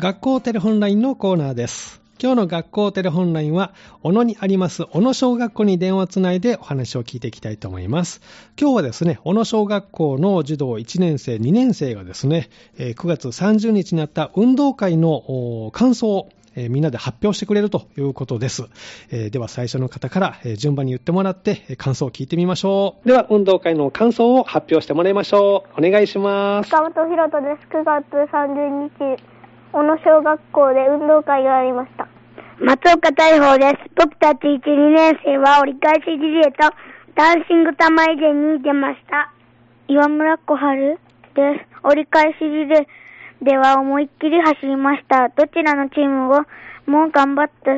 [0.00, 2.00] 学校テレホンラインのコーナーです。
[2.18, 8.22] 今日の学校テレホンラインは、小野にあります小野小学校に電話をつないでお話を聞いていきたいと思います。
[8.58, 15.10] 今日はですね、小野小学校の児童1年生、2年生がですね、えー9月30日になった運動会の
[15.66, 18.70] お感想をえーみんなで発表してくれるということです。
[19.10, 23.06] えーでは最初の方から、えー順番に言ってもらって、えー感想を聞いてみましょう。
[23.06, 25.86] では運動会の感想を発表してもらいましょう。
[25.86, 26.70] お願いします。
[26.70, 27.68] 塚本博人です。
[27.68, 29.39] 9月30日、
[29.72, 32.08] 小野小学校で運動会がありました。
[32.58, 33.90] 松岡大宝です。
[33.94, 36.74] 僕たち1、2年生は折り返しリレーと
[37.14, 39.32] ダンシング玉入れに出ました。
[39.86, 40.98] 岩村小春
[41.34, 41.86] です。
[41.86, 45.28] 折り返しリレーでは思いっきり走りました。
[45.28, 46.44] どちらのチームも
[46.86, 47.72] もう頑張った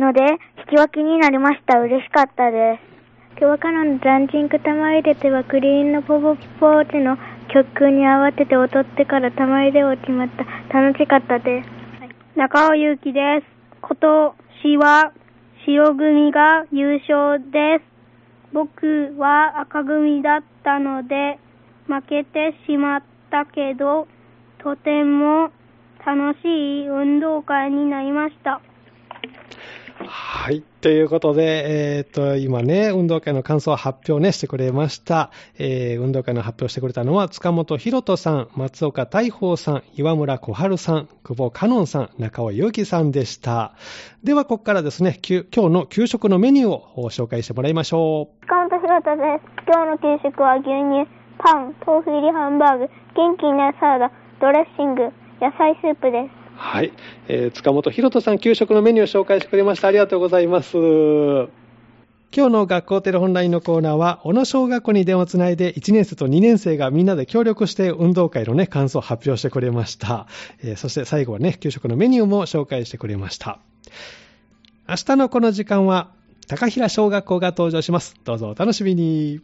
[0.00, 0.20] ので
[0.58, 1.78] 引き分けになりました。
[1.78, 2.97] 嬉しかったです。
[3.40, 10.42] 今日からのダンシング玉入れではクリーンのポポポーチの曲に合わせて踊ってから玉入れを決まった。
[10.76, 11.68] 楽しかったです。
[12.36, 13.46] 中尾祐希です。
[13.80, 13.96] 今
[14.64, 15.12] 年は
[15.64, 17.84] 白組が優勝です。
[18.52, 21.38] 僕は赤組だったので
[21.86, 24.08] 負けてしまったけど、
[24.58, 25.52] とても
[26.04, 28.60] 楽しい運動会になりました。
[30.10, 30.62] はい。
[30.80, 35.30] ということで、えっ、と、今ね、運動会の感想を発表ね、してくれました。
[35.58, 43.74] えー運動会の発表してくれたのは、塚本博人さん、松岡大宝さん、岩村小春さん、久保香音さん、中尾祐希さんでした。
[44.24, 48.40] では、ここからですね、今日の給食のメニューを紹介してもらいましょう。
[48.46, 49.64] 塚本博人です。
[49.66, 51.06] 今日の給食は牛乳、
[51.38, 56.37] パン、豆腐入りハンバーグ、元気になるサラダ、ドレッシング、野菜スープです。
[56.60, 56.92] はい。
[57.28, 59.88] えー塚本博人さん、給食のメニューを紹介してくれました。
[59.88, 60.76] ありがとうございます。
[60.76, 70.26] 今日の学校テレホンラインのコーナーは、小野小学校に電話をつないで、1年生と2年生がみんなで協力して運動会のね、感想を発表してくれました。
[70.62, 73.60] えーそして最後はね、給食のメニューも紹介してくれました。
[74.88, 76.10] 明日のこの時間は、
[76.48, 78.16] 高平小学校が登場します。
[78.24, 79.40] どうぞお楽しみに。